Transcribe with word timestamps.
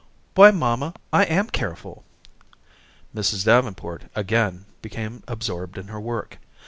"Why, 0.33 0.49
mamma, 0.49 0.95
I 1.13 1.25
am 1.25 1.47
careful." 1.51 2.03
Mrs. 3.15 3.45
Davenport 3.45 4.05
again 4.15 4.65
became 4.81 5.21
absorbed 5.27 5.77
in 5.77 5.89
her 5.89 6.01
work. 6.01 6.39